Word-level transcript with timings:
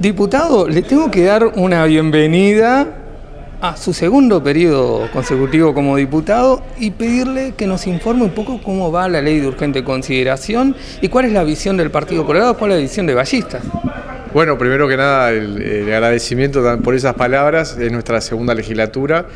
Diputado, 0.00 0.68
le 0.68 0.82
tengo 0.82 1.10
que 1.10 1.24
dar 1.24 1.44
una 1.44 1.84
bienvenida 1.86 2.86
a 3.60 3.76
su 3.76 3.92
segundo 3.92 4.40
periodo 4.40 5.10
consecutivo 5.10 5.74
como 5.74 5.96
diputado 5.96 6.62
y 6.78 6.92
pedirle 6.92 7.54
que 7.56 7.66
nos 7.66 7.84
informe 7.88 8.22
un 8.22 8.30
poco 8.30 8.62
cómo 8.62 8.92
va 8.92 9.08
la 9.08 9.20
ley 9.20 9.40
de 9.40 9.48
urgente 9.48 9.82
consideración 9.82 10.76
y 11.02 11.08
cuál 11.08 11.24
es 11.24 11.32
la 11.32 11.42
visión 11.42 11.76
del 11.76 11.90
Partido 11.90 12.24
Colorado, 12.24 12.56
cuál 12.56 12.70
es 12.70 12.76
la 12.76 12.82
visión 12.82 13.06
de 13.06 13.14
Ballistas. 13.14 13.64
Bueno, 14.32 14.56
primero 14.56 14.86
que 14.86 14.96
nada, 14.96 15.32
el, 15.32 15.92
agradecimiento 15.92 16.62
por 16.80 16.94
esas 16.94 17.14
palabras. 17.14 17.76
Es 17.76 17.90
nuestra 17.90 18.20
segunda 18.20 18.54
legislatura. 18.54 19.26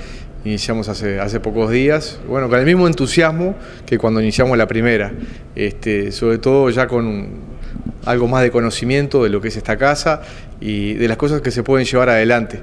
Iniciamos 0.44 0.88
hace, 0.88 1.18
hace 1.18 1.40
pocos 1.40 1.72
días. 1.72 2.20
Bueno, 2.28 2.48
con 2.48 2.60
el 2.60 2.66
mismo 2.66 2.86
entusiasmo 2.86 3.56
que 3.84 3.98
cuando 3.98 4.20
iniciamos 4.20 4.56
la 4.56 4.68
primera. 4.68 5.12
Este, 5.56 6.12
sobre 6.12 6.38
todo 6.38 6.70
ya 6.70 6.86
con 6.86 7.50
algo 8.04 8.28
más 8.28 8.42
de 8.42 8.50
conocimiento 8.50 9.24
de 9.24 9.30
lo 9.30 9.40
que 9.40 9.48
es 9.48 9.56
esta 9.56 9.76
casa 9.76 10.22
y 10.60 10.94
de 10.94 11.08
las 11.08 11.16
cosas 11.16 11.40
que 11.40 11.50
se 11.50 11.62
pueden 11.62 11.86
llevar 11.86 12.08
adelante. 12.08 12.60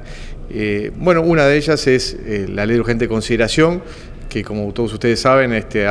Eh, 0.49 0.91
bueno, 0.95 1.21
una 1.21 1.45
de 1.45 1.57
ellas 1.57 1.85
es 1.87 2.17
eh, 2.25 2.47
la 2.49 2.65
ley 2.65 2.75
de 2.75 2.81
urgente 2.81 3.07
consideración, 3.07 3.83
que 4.29 4.43
como 4.43 4.71
todos 4.73 4.93
ustedes 4.93 5.19
saben, 5.19 5.53
este, 5.53 5.85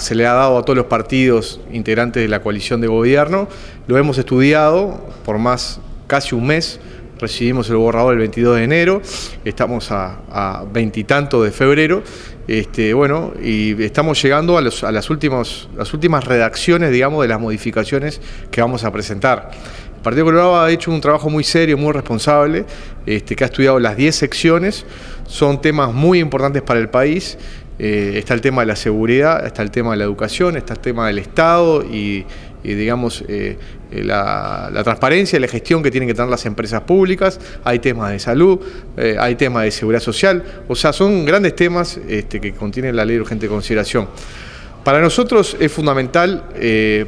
se 0.00 0.14
le 0.14 0.26
ha 0.26 0.32
dado 0.32 0.58
a 0.58 0.64
todos 0.64 0.76
los 0.76 0.86
partidos 0.86 1.60
integrantes 1.72 2.22
de 2.22 2.28
la 2.28 2.40
coalición 2.40 2.80
de 2.80 2.88
gobierno. 2.88 3.48
Lo 3.86 3.96
hemos 3.96 4.18
estudiado 4.18 5.06
por 5.24 5.38
más 5.38 5.80
casi 6.06 6.34
un 6.34 6.46
mes 6.46 6.80
recibimos 7.24 7.70
el 7.70 7.76
borrador 7.76 8.12
el 8.12 8.18
22 8.18 8.56
de 8.56 8.64
enero, 8.64 9.02
estamos 9.44 9.88
a 9.90 10.64
veintitantos 10.72 11.42
de 11.42 11.50
febrero, 11.50 12.02
este, 12.46 12.92
bueno, 12.92 13.32
y 13.42 13.82
estamos 13.82 14.20
llegando 14.22 14.58
a, 14.58 14.60
las, 14.60 15.10
últimas, 15.10 15.66
las 15.76 15.94
últimas 15.94 16.24
redacciones, 16.24 16.90
digamos, 16.90 17.22
de 17.22 17.28
las 17.28 17.40
modificaciones 17.40 18.20
que 18.50 18.60
vamos 18.60 18.84
a 18.84 18.92
presentar. 18.92 19.50
El 19.96 20.02
Partido 20.02 20.26
Colorado 20.26 20.60
ha 20.60 20.70
hecho 20.70 20.90
un 20.90 21.00
trabajo 21.00 21.30
muy 21.30 21.42
serio, 21.42 21.78
muy 21.78 21.92
responsable, 21.92 22.66
este, 23.06 23.34
que 23.34 23.44
ha 23.44 23.46
estudiado 23.46 23.78
las 23.78 23.96
10 23.96 24.14
secciones, 24.14 24.84
son 25.26 25.62
temas 25.62 25.94
muy 25.94 26.18
importantes 26.18 26.60
para 26.60 26.80
el 26.80 26.90
país, 26.90 27.38
eh, 27.78 28.14
está 28.16 28.34
el 28.34 28.40
tema 28.40 28.62
de 28.62 28.66
la 28.66 28.76
seguridad, 28.76 29.44
está 29.44 29.62
el 29.62 29.70
tema 29.70 29.92
de 29.92 29.96
la 29.96 30.04
educación, 30.04 30.56
está 30.56 30.74
el 30.74 30.78
tema 30.78 31.08
del 31.08 31.18
Estado 31.18 31.82
y, 31.82 32.24
digamos, 32.62 33.24
eh, 33.26 33.58
eh, 33.90 34.04
la, 34.04 34.70
transparencia 34.84 35.36
y 35.36 35.40
la 35.40 35.48
gestión 35.48 35.82
que 35.82 35.90
tienen 35.90 36.08
que 36.08 36.14
tener 36.14 36.30
las 36.30 36.46
empresas 36.46 36.82
públicas, 36.82 37.40
hay 37.64 37.80
temas 37.80 38.12
de 38.12 38.20
salud, 38.20 38.60
hay 39.18 39.34
temas 39.34 39.64
de 39.64 39.70
seguridad 39.72 40.00
social, 40.00 40.44
o 40.68 40.76
sea, 40.76 40.92
son 40.92 41.24
grandes 41.24 41.56
temas 41.56 41.98
este, 42.08 42.40
que 42.40 42.52
contiene 42.52 42.92
la 42.92 43.04
ley 43.04 43.16
de 43.16 43.22
urgente 43.22 43.48
consideración. 43.48 44.08
Para 44.84 45.00
nosotros 45.00 45.56
es 45.58 45.72
fundamental, 45.72 46.44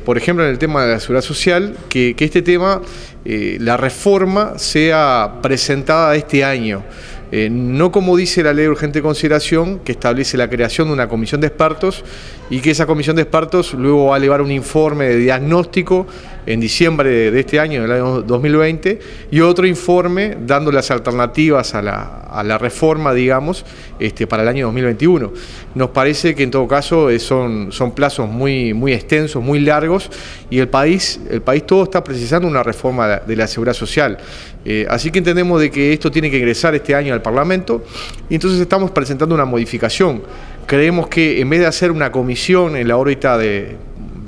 por 0.05 0.17
ejemplo, 0.17 0.43
en 0.43 0.51
el 0.51 0.59
tema 0.59 0.83
de 0.85 0.95
la 0.95 0.99
seguridad 0.99 1.23
social, 1.23 1.77
que, 1.91 2.17
este 2.19 2.41
tema, 2.41 2.81
la 3.25 3.77
reforma, 3.77 4.59
sea 4.59 5.41
presentada 5.43 6.17
este 6.17 6.43
año. 6.43 6.83
No 7.33 7.91
como 7.93 8.17
dice 8.17 8.43
la 8.43 8.53
ley 8.53 8.65
de 8.65 8.71
urgente 8.71 9.03
consideración, 9.03 9.81
que 9.81 9.93
establece 9.93 10.37
la 10.37 10.49
creación 10.49 10.89
de 10.89 10.95
una 10.95 11.09
comisión 11.09 11.41
de 11.41 11.49
expertos 11.49 12.05
y 12.51 12.61
que 12.61 12.71
esa 12.71 12.87
comisión 12.87 13.17
de 13.17 13.23
expertos 13.23 13.75
luego 13.75 14.07
va 14.07 14.15
a 14.15 14.19
elevar 14.19 14.43
un 14.43 14.53
informe 14.53 15.07
de 15.07 15.17
diagnóstico 15.17 16.07
en 16.47 16.61
diciembre 16.61 17.31
de 17.31 17.41
este 17.41 17.59
año, 17.59 17.83
del 17.83 17.93
año 17.93 18.23
2020, 18.23 19.01
y 19.31 19.41
otro 19.41 19.67
informe 19.67 20.37
dando 20.47 20.71
las 20.71 20.91
alternativas 20.91 21.75
a 21.75 21.83
la, 21.83 22.59
reforma, 22.59 23.13
digamos, 23.13 23.65
este, 23.99 24.27
para 24.27 24.45
el 24.45 24.49
año 24.49 24.67
2021. 24.67 25.33
Nos 25.75 25.91
parece 25.91 26.35
que 26.35 26.45
en 26.45 26.53
todo 26.53 26.69
caso 26.69 27.11
eh, 27.11 27.19
son, 27.19 27.71
plazos 27.95 28.29
muy, 28.29 28.73
muy 28.73 28.93
extensos, 28.93 29.43
muy 29.43 29.61
largos, 29.61 30.11
y 30.49 30.59
el 30.59 30.69
país, 30.69 31.21
el 31.29 31.43
país 31.43 31.67
todo 31.67 31.83
está 31.83 32.03
precisando 32.05 32.47
una 32.47 32.63
reforma 32.63 33.19
de 33.19 33.37
la 33.37 33.47
seguridad 33.49 33.75
social. 33.75 34.19
Eh, 34.65 34.87
así 34.89 35.11
que 35.11 35.19
entendemos 35.19 35.61
de 35.61 35.71
que 35.71 35.93
esto 35.93 36.11
tiene 36.11 36.31
que 36.31 36.39
ingresar 36.39 36.75
este 36.75 36.95
año 36.95 37.13
al 37.13 37.23
Parlamento, 37.23 37.85
y 38.31 38.37
entonces 38.37 38.61
estamos 38.61 38.93
presentando 38.93 39.35
una 39.35 39.45
modificación. 39.45 40.23
Creemos 40.67 41.09
que 41.09 41.41
en 41.41 41.49
vez 41.49 41.61
de 41.61 41.67
hacer 41.67 41.91
una 41.91 42.11
comisión 42.11 42.77
en 42.77 42.89
la 42.89 42.97
órbita 42.97 43.39
de 43.39 43.77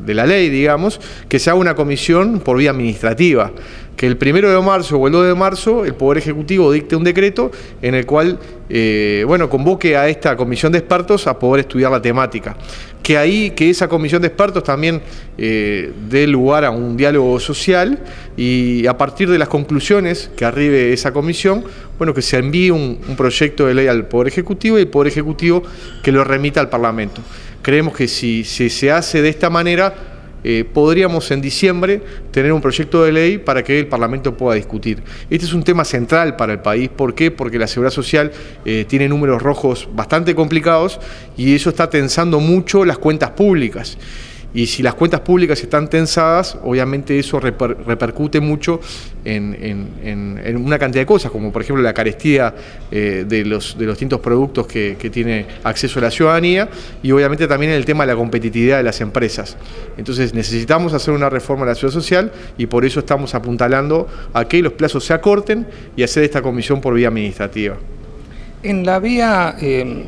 de 0.08 0.14
la 0.14 0.24
ley, 0.24 0.48
digamos, 0.48 1.00
que 1.28 1.38
se 1.38 1.50
haga 1.50 1.58
una 1.58 1.74
comisión 1.74 2.41
por 2.41 2.56
vía 2.56 2.70
administrativa, 2.70 3.52
que 3.94 4.06
el 4.06 4.16
primero 4.16 4.50
de 4.50 4.58
marzo 4.64 4.96
o 4.96 5.06
el 5.06 5.12
2 5.12 5.26
de 5.26 5.34
marzo 5.34 5.84
el 5.84 5.94
Poder 5.94 6.16
Ejecutivo 6.16 6.72
dicte 6.72 6.96
un 6.96 7.04
decreto 7.04 7.50
en 7.82 7.94
el 7.94 8.06
cual, 8.06 8.38
eh, 8.70 9.22
bueno, 9.26 9.50
convoque 9.50 9.98
a 9.98 10.08
esta 10.08 10.34
comisión 10.34 10.72
de 10.72 10.78
expertos 10.78 11.26
a 11.26 11.38
poder 11.38 11.66
estudiar 11.66 11.91
la 11.91 12.00
temática. 12.00 12.56
Que 13.02 13.19
ahí, 13.19 13.50
que 13.50 13.69
esa 13.69 13.86
comisión 13.86 14.22
de 14.22 14.28
expertos 14.28 14.64
también 14.64 15.02
eh, 15.36 15.92
dé 16.08 16.26
lugar 16.26 16.64
a 16.64 16.70
un 16.70 16.96
diálogo 16.96 17.38
social 17.38 17.98
y 18.34 18.86
a 18.86 18.96
partir 18.96 19.28
de 19.28 19.38
las 19.38 19.48
conclusiones 19.48 20.30
que 20.36 20.46
arribe 20.46 20.94
esa 20.94 21.12
comisión, 21.12 21.64
bueno, 21.98 22.14
que 22.14 22.22
se 22.22 22.38
envíe 22.38 22.70
un, 22.70 22.98
un 23.06 23.16
proyecto 23.16 23.66
de 23.66 23.75
ley 23.75 23.88
al 23.88 24.06
Poder 24.06 24.28
Ejecutivo 24.28 24.78
y 24.78 24.82
el 24.82 24.88
Poder 24.88 25.08
Ejecutivo 25.08 25.62
que 26.02 26.12
lo 26.12 26.25
remita 26.25 26.60
al 26.60 26.70
Parlamento. 26.70 27.20
Creemos 27.62 27.96
que 27.96 28.08
si, 28.08 28.44
se 28.44 28.91
hace 28.91 29.22
de 29.22 29.28
esta 29.28 29.50
manera, 29.50 29.94
eh, 30.44 30.64
podríamos 30.64 31.30
en 31.30 31.41
diciembre 31.41 32.00
tener 32.30 32.52
un 32.52 32.60
proyecto 32.60 33.02
de 33.04 33.12
ley 33.12 33.38
para 33.38 33.62
que 33.62 33.78
el 33.78 33.88
Parlamento 33.88 34.36
pueda 34.36 34.54
discutir. 34.54 35.02
Este 35.28 35.46
es 35.46 35.52
un 35.52 35.64
tema 35.64 35.84
central 35.84 36.36
para 36.36 36.52
el 36.52 36.60
país. 36.60 36.88
¿Por 36.88 37.14
qué? 37.14 37.30
Porque 37.30 37.58
la 37.58 37.66
seguridad 37.66 37.92
social 37.92 38.30
eh, 38.64 38.84
tiene 38.88 39.08
números 39.08 39.42
rojos 39.42 39.88
bastante 39.92 40.34
complicados 40.34 41.00
y 41.36 41.54
eso 41.54 41.70
está 41.70 41.91
tensando 41.91 42.41
mucho 42.41 42.84
las 42.84 42.98
cuentas 42.98 43.30
públicas. 43.30 43.98
Y 44.54 44.66
si 44.66 44.82
las 44.82 44.94
cuentas 44.94 45.20
públicas 45.20 45.62
están 45.62 45.91
tensadas, 45.91 46.56
obviamente 46.62 47.19
eso 47.19 47.38
repercute 47.38 48.41
mucho 48.41 48.81
en, 49.25 50.56
una 50.64 50.78
cantidad 50.78 51.03
de 51.03 51.06
cosas, 51.06 51.31
como 51.31 51.53
por 51.53 51.62
ejemplo 51.62 51.82
la 51.82 51.92
carestía 51.92 52.54
eh, 52.91 53.26
de, 53.28 53.44
los, 53.44 53.76
de 53.76 53.84
los 53.84 53.94
distintos 53.94 54.20
productos 54.20 54.66
que, 54.66 54.97
tiene 55.12 55.47
acceso 55.64 55.98
a 56.00 56.03
la 56.03 56.10
ciudadanía 56.10 56.69
y 57.03 57.10
obviamente 57.12 57.47
también 57.47 57.72
el 57.72 57.84
tema 57.84 58.04
de 58.04 58.12
la 58.12 58.16
competitividad 58.16 58.78
de 58.78 58.82
las 58.82 59.00
empresas. 59.00 59.56
Entonces 59.97 60.34
necesitamos 60.34 60.92
hacer 60.92 61.14
una 61.14 61.28
reforma 61.28 61.64
de 61.64 61.72
la 61.72 61.75
ciudad 61.75 61.92
social 61.92 62.32
y 62.56 62.66
por 62.66 62.84
eso 62.84 63.00
estamos 63.00 63.34
apuntalando 63.34 64.06
a 64.32 64.47
que 64.47 64.62
los 64.62 64.72
plazos 64.75 65.04
se 65.04 65.14
acorten 65.14 65.66
y 65.97 66.03
hacer 66.03 66.25
esta 66.25 66.42
comisión 66.42 66.81
por 66.81 66.94
vía 66.94 67.08
administrativa. 67.08 67.76
En 68.62 68.84
la 68.84 68.98
vía 68.98 69.56
eh, 69.60 70.04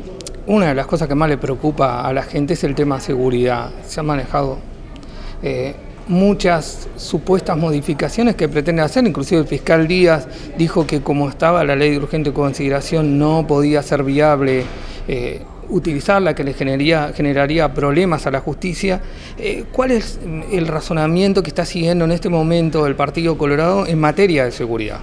una 0.47 0.67
de 0.67 0.75
las 0.75 0.87
cosas 0.87 1.07
que 1.07 1.15
más 1.15 1.29
le 1.29 1.37
preocupa 1.37 2.01
a 2.01 2.13
la 2.13 2.23
gente 2.23 2.53
es 2.53 2.63
el 2.63 2.75
tema 2.75 2.99
seguridad. 2.99 3.69
Se 3.85 3.99
han 3.99 4.05
manejado 4.05 4.57
eh, 5.43 5.75
muchas 6.07 6.87
supuestas 6.97 7.57
modificaciones 7.57 8.35
que 8.35 8.49
pretende 8.49 8.81
hacer, 8.81 9.05
inclusive 9.05 9.41
el 9.41 9.47
fiscal 9.47 9.87
Díaz 9.87 10.27
dijo 10.57 10.85
que 10.85 11.01
como 11.01 11.29
estaba 11.29 11.63
la 11.63 11.75
ley 11.75 11.91
de 11.91 11.97
urgente 11.97 12.33
consideración 12.33 13.17
no 13.17 13.45
podía 13.47 13.81
ser 13.83 14.03
viable 14.03 14.63
eh, 15.07 15.41
utilizarla, 15.69 16.35
que 16.35 16.43
le 16.43 16.53
generaría, 16.53 17.73
problemas 17.73 18.27
a 18.27 18.31
la 18.31 18.41
justicia. 18.41 19.01
Eh, 19.37 19.65
¿Cuál 19.71 19.91
es 19.91 20.19
el 20.51 20.67
razonamiento 20.67 21.43
que 21.43 21.49
está 21.49 21.65
siguiendo 21.65 22.05
en 22.05 22.11
este 22.11 22.29
momento 22.29 22.87
el 22.87 22.95
Partido 22.95 23.37
Colorado 23.37 23.87
en 23.87 23.99
materia 23.99 24.45
de 24.45 24.51
seguridad? 24.51 24.99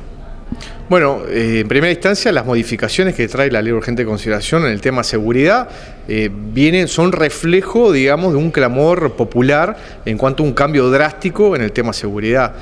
Bueno, 0.89 1.25
eh, 1.29 1.61
en 1.61 1.69
primera 1.69 1.93
instancia, 1.93 2.33
las 2.33 2.47
modificaciones 2.47 3.15
que 3.15 3.29
trae 3.29 3.51
la 3.51 3.61
ley 3.61 3.73
de 3.73 3.77
urgente 3.77 4.07
consideración 4.07 4.65
en 4.65 4.73
el 4.73 4.81
tema 4.81 5.05
seguridad 5.05 5.69
eh, 6.09 6.31
vienen, 6.33 6.89
son 6.89 7.13
reflejo, 7.13 7.93
digamos, 7.93 8.33
de 8.33 8.39
un 8.39 8.51
clamor 8.51 9.13
popular 9.13 9.77
en 10.07 10.17
cuanto 10.17 10.43
a 10.43 10.47
un 10.47 10.55
cambio 10.55 10.89
drástico 10.89 11.55
en 11.55 11.61
el 11.61 11.73
tema 11.73 11.93
seguridad. 11.93 12.55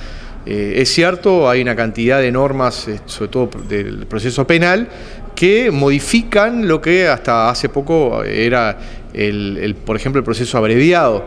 Eh, 0.45 0.75
es 0.79 0.93
cierto, 0.93 1.49
hay 1.49 1.63
una 1.63 1.77
cantidad 1.77 2.21
de 2.21 2.33
normas, 2.33 2.89
sobre 3.05 3.31
todo 3.31 3.51
del 3.69 4.07
proceso 4.07 4.45
penal, 4.45 4.89
que 5.37 5.71
modifican 5.71 6.67
lo 6.67 6.81
que 6.81 7.07
hasta 7.07 7.49
hace 7.49 7.69
poco 7.69 8.25
era, 8.25 8.77
el, 9.15 9.77
por 9.85 9.95
ejemplo, 9.95 10.19
el 10.19 10.25
proceso 10.25 10.59
abreviado. 10.59 11.27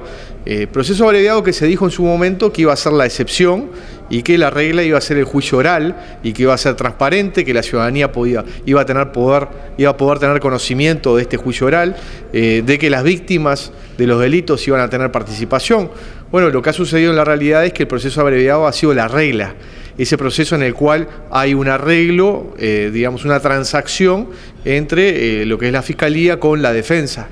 proceso 0.73 1.05
abreviado 1.05 1.43
que 1.43 1.53
se 1.53 1.65
dijo 1.65 1.85
en 1.85 1.91
su 1.91 2.03
momento 2.03 2.51
que 2.51 2.63
iba 2.63 2.73
a 2.73 2.75
ser 2.75 2.91
la 2.91 3.05
excepción 3.05 3.69
y 4.09 4.23
que 4.23 4.37
la 4.37 4.49
regla 4.49 4.83
iba 4.83 4.97
a 4.97 5.01
ser 5.01 5.17
el 5.17 5.25
juicio 5.25 5.57
oral 5.57 5.95
y 6.23 6.33
que 6.33 6.43
iba 6.43 6.53
a 6.53 6.57
ser 6.57 6.75
transparente, 6.75 7.45
que 7.45 7.53
la 7.53 7.63
ciudadanía 7.63 8.11
podía, 8.11 8.43
iba, 8.65 8.81
a 8.81 8.85
tener 8.85 9.11
poder, 9.11 9.47
iba 9.77 9.91
a 9.91 9.97
poder 9.97 10.19
tener 10.19 10.39
conocimiento 10.39 11.15
de 11.15 11.23
este 11.23 11.37
juicio 11.37 11.67
oral, 11.67 11.95
eh, 12.33 12.63
de 12.65 12.77
que 12.77 12.89
las 12.89 13.03
víctimas 13.03 13.71
de 13.97 14.07
los 14.07 14.19
delitos 14.19 14.67
iban 14.67 14.81
a 14.81 14.89
tener 14.89 15.11
participación. 15.11 15.91
Bueno, 16.31 16.49
lo 16.49 16.61
que 16.61 16.69
ha 16.69 16.73
sucedido 16.73 17.11
en 17.11 17.17
la 17.17 17.25
realidad 17.25 17.65
es 17.65 17.73
que 17.73 17.83
el 17.83 17.87
proceso 17.87 18.21
abreviado 18.21 18.67
ha 18.67 18.73
sido 18.73 18.93
la 18.93 19.07
regla, 19.07 19.55
ese 19.97 20.17
proceso 20.17 20.55
en 20.55 20.63
el 20.63 20.73
cual 20.73 21.07
hay 21.29 21.53
un 21.53 21.67
arreglo, 21.67 22.55
eh, 22.57 22.89
digamos, 22.93 23.25
una 23.25 23.39
transacción 23.39 24.29
entre 24.65 25.41
eh, 25.41 25.45
lo 25.45 25.57
que 25.57 25.67
es 25.67 25.73
la 25.73 25.81
fiscalía 25.81 26.39
con 26.39 26.61
la 26.61 26.71
defensa. 26.71 27.27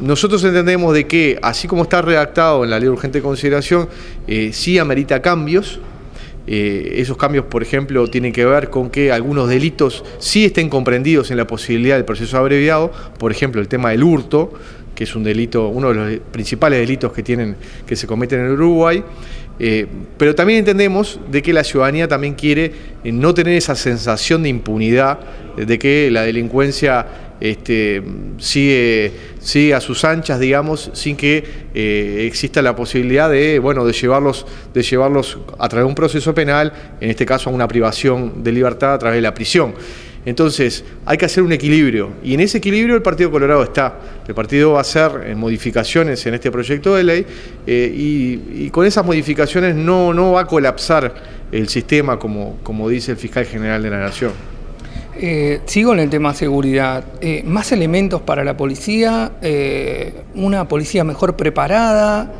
Nosotros 0.00 0.42
entendemos 0.42 0.92
de 0.92 1.06
que, 1.06 1.38
así 1.40 1.68
como 1.68 1.84
está 1.84 2.02
redactado 2.02 2.64
en 2.64 2.70
la 2.70 2.78
ley 2.78 2.86
de 2.86 2.90
urgente 2.90 3.22
consideración, 3.22 3.88
eh, 4.26 4.50
sí 4.52 4.78
amerita 4.78 5.22
cambios. 5.22 5.78
Eh, 6.46 6.94
esos 6.96 7.16
cambios, 7.16 7.44
por 7.46 7.62
ejemplo, 7.62 8.08
tienen 8.08 8.32
que 8.32 8.44
ver 8.44 8.70
con 8.70 8.90
que 8.90 9.12
algunos 9.12 9.48
delitos 9.48 10.04
sí 10.18 10.46
estén 10.46 10.68
comprendidos 10.68 11.30
en 11.30 11.36
la 11.36 11.46
posibilidad 11.46 11.94
del 11.94 12.04
proceso 12.04 12.36
abreviado, 12.36 12.92
por 13.18 13.30
ejemplo, 13.30 13.60
el 13.60 13.68
tema 13.68 13.90
del 13.90 14.02
hurto, 14.02 14.52
que 14.96 15.04
es 15.04 15.14
un 15.14 15.22
delito, 15.22 15.68
uno 15.68 15.88
de 15.88 15.94
los 15.94 16.20
principales 16.32 16.80
delitos 16.80 17.12
que 17.12 17.22
tienen, 17.22 17.56
que 17.86 17.94
se 17.94 18.06
cometen 18.08 18.40
en 18.40 18.50
Uruguay. 18.50 19.02
Eh, 19.60 19.86
pero 20.18 20.34
también 20.34 20.58
entendemos 20.58 21.20
de 21.30 21.40
que 21.40 21.52
la 21.52 21.62
ciudadanía 21.62 22.08
también 22.08 22.34
quiere 22.34 22.72
no 23.04 23.32
tener 23.32 23.54
esa 23.54 23.76
sensación 23.76 24.42
de 24.42 24.48
impunidad, 24.48 25.20
de 25.56 25.78
que 25.78 26.10
la 26.10 26.22
delincuencia 26.22 27.06
este, 27.40 28.02
sigue, 28.38 29.12
sigue, 29.40 29.74
a 29.74 29.80
sus 29.80 30.04
anchas, 30.04 30.40
digamos, 30.40 30.90
sin 30.94 31.16
que 31.16 31.44
eh, 31.74 32.24
exista 32.26 32.62
la 32.62 32.74
posibilidad 32.76 33.30
de, 33.30 33.58
bueno, 33.58 33.84
de, 33.84 33.92
llevarlos, 33.92 34.46
de 34.72 34.82
llevarlos 34.82 35.38
a 35.58 35.68
través 35.68 35.84
de 35.84 35.88
un 35.88 35.94
proceso 35.94 36.34
penal, 36.34 36.72
en 37.00 37.10
este 37.10 37.26
caso 37.26 37.50
a 37.50 37.52
una 37.52 37.68
privación 37.68 38.42
de 38.42 38.52
libertad 38.52 38.94
a 38.94 38.98
través 38.98 39.18
de 39.18 39.22
la 39.22 39.34
prisión. 39.34 39.74
Entonces, 40.26 40.84
hay 41.04 41.18
que 41.18 41.26
hacer 41.26 41.42
un 41.42 41.52
equilibrio 41.52 42.12
y 42.22 42.32
en 42.32 42.40
ese 42.40 42.58
equilibrio 42.58 42.94
el 42.94 43.02
Partido 43.02 43.30
Colorado 43.30 43.62
está. 43.62 43.98
El 44.26 44.34
partido 44.34 44.72
va 44.72 44.78
a 44.78 44.80
hacer 44.80 45.24
eh, 45.26 45.34
modificaciones 45.34 46.24
en 46.24 46.34
este 46.34 46.50
proyecto 46.50 46.94
de 46.94 47.04
ley 47.04 47.26
eh, 47.66 47.92
y, 47.94 48.70
con 48.70 48.86
esas 48.86 49.04
modificaciones 49.04 49.74
no, 49.74 50.14
no 50.14 50.32
va 50.32 50.42
a 50.42 50.46
colapsar 50.46 51.14
el 51.52 51.68
sistema 51.68 52.18
como, 52.18 52.58
como 52.62 52.88
dice 52.88 53.12
el 53.12 53.18
fiscal 53.18 53.44
general 53.44 53.82
de 53.82 53.90
la 53.90 53.98
Nación. 53.98 54.32
Eh, 55.16 55.60
sigo 55.66 55.92
en 55.92 56.00
el 56.00 56.10
tema 56.10 56.34
seguridad. 56.34 57.04
más 57.44 57.72
elementos 57.72 58.20
para 58.22 58.44
la 58.44 58.56
policía, 58.56 59.32
una 60.34 60.68
policía 60.68 61.04
mejor 61.04 61.36
preparada. 61.36 62.32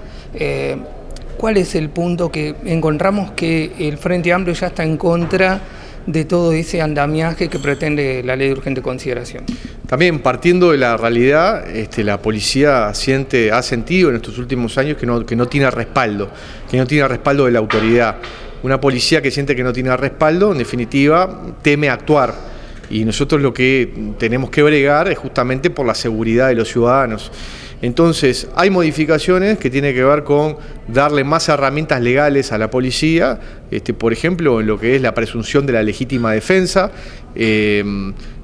¿Cuál 1.36 1.56
es 1.56 1.74
el 1.74 1.90
punto 1.90 2.30
que 2.30 2.54
encontramos 2.64 3.32
que 3.32 3.72
el 3.78 3.98
Frente 3.98 4.32
Amplio 4.32 4.54
ya 4.54 4.68
está 4.68 4.82
en 4.82 4.96
contra 4.96 5.60
de 6.06 6.24
todo 6.24 6.52
ese 6.52 6.82
andamiaje 6.82 7.48
que 7.48 7.58
pretende 7.58 8.22
la 8.22 8.36
ley 8.36 8.48
de 8.48 8.54
urgente 8.54 8.82
consideración. 8.82 9.44
También 9.86 10.20
partiendo 10.20 10.72
de 10.72 10.78
la 10.78 10.96
realidad, 10.96 11.68
este, 11.68 12.04
la 12.04 12.20
policía 12.20 12.92
siente, 12.94 13.52
ha 13.52 13.62
sentido 13.62 14.10
en 14.10 14.16
estos 14.16 14.38
últimos 14.38 14.76
años 14.78 14.96
que 14.96 15.06
no, 15.06 15.24
que 15.24 15.36
no 15.36 15.46
tiene 15.46 15.70
respaldo, 15.70 16.30
que 16.70 16.76
no 16.76 16.86
tiene 16.86 17.08
respaldo 17.08 17.46
de 17.46 17.52
la 17.52 17.58
autoridad. 17.58 18.16
Una 18.62 18.80
policía 18.80 19.20
que 19.20 19.30
siente 19.30 19.54
que 19.54 19.62
no 19.62 19.72
tiene 19.72 19.96
respaldo, 19.96 20.52
en 20.52 20.58
definitiva, 20.58 21.42
teme 21.62 21.90
actuar. 21.90 22.53
Y 22.90 23.04
nosotros 23.04 23.40
lo 23.40 23.52
que 23.52 24.14
tenemos 24.18 24.50
que 24.50 24.62
bregar 24.62 25.08
es 25.08 25.18
justamente 25.18 25.70
por 25.70 25.86
la 25.86 25.94
seguridad 25.94 26.48
de 26.48 26.54
los 26.54 26.68
ciudadanos. 26.68 27.30
Entonces, 27.82 28.48
hay 28.54 28.70
modificaciones 28.70 29.58
que 29.58 29.68
tienen 29.68 29.94
que 29.94 30.02
ver 30.02 30.24
con 30.24 30.56
darle 30.88 31.22
más 31.22 31.48
herramientas 31.50 32.00
legales 32.00 32.50
a 32.52 32.56
la 32.56 32.70
policía, 32.70 33.40
este, 33.70 33.92
por 33.92 34.12
ejemplo, 34.12 34.60
en 34.60 34.66
lo 34.66 34.78
que 34.78 34.96
es 34.96 35.02
la 35.02 35.12
presunción 35.12 35.66
de 35.66 35.74
la 35.74 35.82
legítima 35.82 36.32
defensa. 36.32 36.90
Eh, 37.34 37.84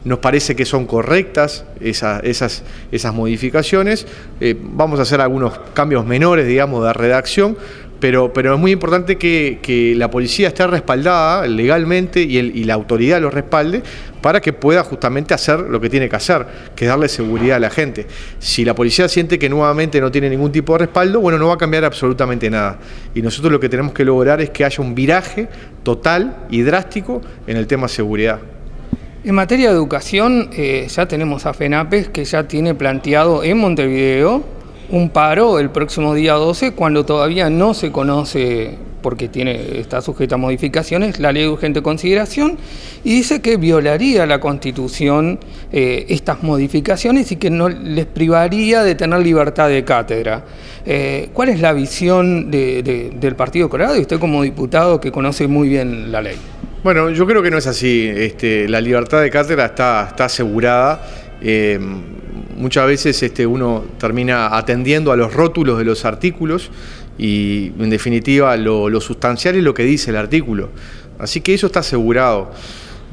nos 0.04 0.19
parece 0.19 0.56
que 0.56 0.64
son 0.64 0.87
correctas 0.87 1.64
esas, 1.81 2.22
esas, 2.25 3.14
modificaciones. 3.14 4.06
Eh, 4.40 4.56
vamos 4.58 4.98
a 4.98 5.02
hacer 5.02 5.20
algunos 5.20 5.58
cambios 5.75 6.06
menores, 6.06 6.46
digamos, 6.46 6.84
de 6.84 6.92
redacción, 6.92 7.56
pero, 8.00 8.32
es 8.35 8.58
muy 8.58 8.73
importante 8.73 9.17
que, 9.17 9.94
la 9.97 10.11
policía 10.11 10.49
esté 10.49 10.67
respaldada 10.67 11.47
legalmente 11.47 12.23
y, 12.23 12.38
y, 12.38 12.64
la 12.64 12.75
autoridad 12.75 13.20
lo 13.20 13.31
respalde 13.31 13.82
para 14.23 14.41
que 14.41 14.52
pueda 14.52 14.82
justamente 14.82 15.35
hacer 15.35 15.61
lo 15.61 15.81
que 15.81 15.91
tiene 15.91 16.08
que 16.08 16.17
hacer, 16.17 16.47
que 16.75 16.87
es 16.87 16.88
darle 16.88 17.08
seguridad 17.08 17.56
a 17.56 17.61
la 17.61 17.70
gente. 17.70 18.06
Si 18.38 18.64
la 18.64 18.75
policía 18.75 19.08
siente 19.08 19.38
que 19.38 19.49
nuevamente 19.49 20.00
no 20.00 20.11
tiene 20.11 20.31
ningún 20.31 20.50
tipo 20.50 20.73
de 20.73 20.81
respaldo, 20.81 21.20
bueno, 21.20 21.38
no 21.38 21.49
va 21.49 21.55
a 21.55 21.58
cambiar 21.58 21.85
absolutamente 21.85 22.49
nada. 22.49 22.79
Y 23.14 23.23
nosotros 23.23 23.52
lo 23.52 23.61
que 23.61 23.69
tenemos 23.69 23.93
que 23.93 24.05
lograr 24.05 24.41
es 24.41 24.50
que 24.50 24.64
haya 24.64 24.82
un 24.82 24.94
viraje 24.94 25.49
total 25.82 26.47
y 26.50 26.62
drástico 26.62 27.20
en 27.47 27.56
el 27.56 27.67
tema 27.67 27.88
seguridad. 27.88 28.41
En 29.23 29.35
materia 29.35 29.69
de 29.69 29.75
educación, 29.75 30.49
eh, 30.55 30.87
ya 30.88 31.06
tenemos 31.06 31.44
a 31.44 31.52
FENAPES 31.52 32.08
que 32.08 32.25
ya 32.25 32.49
tiene 32.49 32.75
planteado 32.75 33.44
en 33.44 33.58
Montevideo 33.58 34.60
un 34.90 35.10
paro 35.10 35.58
el 35.58 35.70
próximo 35.70 36.14
día 36.14 36.34
12, 36.34 36.72
cuando 36.72 37.04
todavía 37.04 37.48
no 37.48 37.75
se 37.75 37.92
conoce, 37.92 38.76
porque 39.02 39.28
tiene, 39.28 39.78
está 39.78 40.00
sujeta 40.02 40.34
a 40.34 40.38
modificaciones, 40.38 41.20
la 41.20 41.32
ley 41.32 41.44
de 41.44 41.48
urgente 41.48 41.82
consideración, 41.82 42.58
y 43.04 43.14
dice 43.14 43.40
que 43.40 43.56
violaría 43.56 44.26
la 44.26 44.40
Constitución 44.40 45.38
eh, 45.72 46.06
estas 46.08 46.42
modificaciones 46.42 47.31
y 47.32 47.37
que 47.37 47.50
no 47.50 47.69
les 47.69 48.06
privaría 48.06 48.82
de 48.82 48.94
tener 48.94 49.20
libertad 49.20 49.69
de 49.69 49.84
cátedra. 49.84 50.44
Eh, 50.84 51.28
¿Cuál 51.32 51.50
es 51.50 51.60
la 51.60 51.72
visión 51.72 52.50
del 52.50 53.34
Partido 53.37 53.69
Colorado 53.69 53.96
y 53.96 54.00
usted 54.00 54.19
como 54.19 54.42
diputado 54.42 55.00
que 55.00 55.12
conoce 55.12 55.46
muy 55.46 55.69
bien 55.69 56.10
la 56.10 56.20
ley? 56.20 56.37
Bueno, 56.82 57.10
yo 57.10 57.26
creo 57.26 57.42
que 57.42 57.50
no 57.50 57.58
es 57.58 57.66
así. 57.66 58.10
Este, 58.12 58.66
la 58.69 58.81
libertad 58.81 59.20
de 59.20 59.31
cátedra 59.31 59.66
está, 59.66 60.06
está 60.08 60.25
asegurada. 60.25 61.06
Eh, 61.42 61.78
muchas 62.61 62.87
veces 62.87 63.23
este, 63.23 63.47
uno 63.47 63.85
termina 63.99 64.57
atendiendo 64.57 65.11
a 65.11 65.17
los 65.17 65.33
rótulos 65.35 65.79
de 65.79 65.85
los 65.85 66.05
artículos 66.05 66.71
y 67.19 67.73
en 67.79 67.91
definitiva 67.91 68.57
lo, 68.57 69.01
sustancial 69.01 69.57
es 69.57 69.65
lo 69.65 69.75
que 69.75 69.83
dice 69.83 70.11
el 70.11 70.17
artículo. 70.17 70.71
Así 71.19 71.41
que 71.41 71.55
eso 71.55 71.67
está 71.67 71.81
asegurado. 71.81 72.53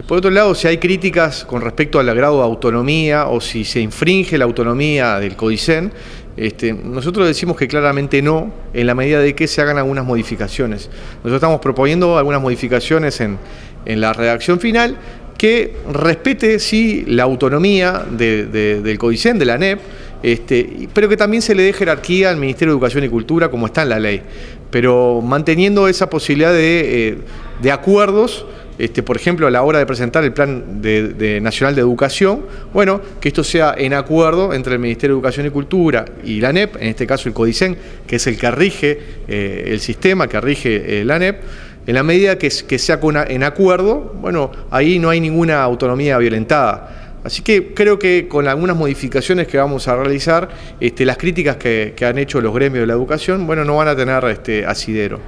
Por 0.08 0.20
otro 0.20 0.30
lado, 0.30 0.54
si 0.54 0.68
hay 0.68 0.78
críticas 0.78 1.44
con 1.44 1.62
respecto 1.62 2.00
al 2.00 2.14
grado 2.14 2.38
de 2.38 2.44
autonomía 2.44 3.28
o 3.28 3.42
si 3.42 3.66
se 3.66 3.80
infringe 3.80 4.38
la 4.38 4.46
autonomía 4.46 5.18
del 5.20 5.36
CODICEN, 5.36 5.92
este, 6.38 6.72
nosotros 6.72 7.26
decimos 7.26 7.58
que 7.58 7.68
claramente 7.68 8.22
no, 8.22 8.54
en 8.74 8.86
la 8.86 8.94
medida 8.94 9.20
de 9.20 9.34
que 9.34 9.48
se 9.48 9.60
hagan 9.60 9.80
algunas 9.80 10.06
modificaciones. 10.06 10.88
Nosotros 11.16 11.34
estamos 11.34 11.60
proponiendo 11.60 12.16
algunas 12.18 12.42
modificaciones 12.42 13.20
en, 13.22 13.40
la 13.86 14.12
redacción 14.12 14.60
final 14.60 14.98
que 15.38 15.76
respete, 15.92 16.60
sí, 16.60 17.06
la 17.08 17.24
autonomía 17.24 18.06
del 18.10 18.98
CODICEN, 18.98 19.38
de 19.38 19.46
la 19.46 19.58
NEP, 19.58 19.80
este, 20.24 20.90
pero 20.94 21.08
que 21.08 21.16
también 21.16 21.42
se 21.42 21.54
le 21.54 21.64
dé 21.64 21.74
jerarquía 21.74 22.30
al 22.30 22.38
Ministerio 22.38 22.74
de 22.74 22.78
Educación 22.78 23.04
y 23.04 23.10
Cultura 23.10 23.50
como 23.50 23.68
está 23.68 23.84
en 23.84 23.90
la 23.90 24.00
ley, 24.00 24.22
pero 24.72 25.22
manteniendo 25.22 25.88
esa 25.88 26.10
posibilidad 26.10 26.52
de, 26.52 27.18
eh, 27.64 27.72
acuerdos 27.72 28.46
este, 28.80 29.02
por 29.02 29.16
ejemplo, 29.16 29.48
a 29.48 29.52
la 29.52 29.64
hora 29.64 29.80
de 29.80 29.88
presentar 29.88 30.24
el 30.24 30.34
Plan 30.34 30.82
Nacional 31.42 31.74
de 31.74 31.82
Educación, 31.82 32.46
bueno, 32.74 33.02
que 33.20 33.30
esto 33.30 33.44
sea 33.44 33.74
en 33.76 33.96
acuerdo 33.96 34.54
entre 34.54 34.74
el 34.74 34.80
Ministerio 34.80 35.16
de 35.16 35.20
Educación 35.20 35.48
y 35.48 35.50
Cultura 35.50 36.06
y 36.24 36.40
la 36.40 36.50
ANEP, 36.50 36.76
en 36.76 36.90
este 36.90 37.08
caso 37.08 37.28
el 37.28 37.34
CODICEN, 37.34 37.76
que 38.06 38.18
es 38.18 38.28
el 38.28 38.38
que 38.38 38.52
rige 38.52 39.00
eh, 39.28 39.70
el 39.70 39.80
sistema, 39.80 40.28
que 40.28 40.40
rige 40.40 41.02
eh, 41.02 41.06
la 41.06 41.16
ANEP, 41.16 41.42
en 41.88 41.96
la 41.96 42.04
medida 42.04 42.38
que, 42.38 42.50
sea 42.52 43.00
en 43.30 43.44
acuerdo, 43.44 44.14
bueno, 44.20 44.52
ahí 44.70 45.00
no 45.00 45.10
hay 45.10 45.22
ninguna 45.22 45.64
autonomía 45.64 46.18
violentada. 46.18 47.14
Así 47.24 47.42
que 47.42 47.74
creo 47.74 47.98
que 47.98 48.28
con 48.28 48.48
algunas 48.48 48.76
modificaciones 48.76 49.48
que 49.48 49.58
vamos 49.58 49.88
a 49.88 49.96
realizar, 49.96 50.50
este, 50.82 51.06
las 51.06 51.18
críticas 51.18 51.56
que, 51.56 51.96
han 52.06 52.18
hecho 52.18 52.42
los 52.42 52.54
gremios 52.54 52.82
de 52.82 52.88
la 52.88 52.94
educación, 52.94 53.48
bueno, 53.48 53.64
no 53.64 53.78
van 53.78 53.88
a 53.88 53.96
tener 53.96 54.24
este, 54.26 54.66
asidero. 54.66 55.20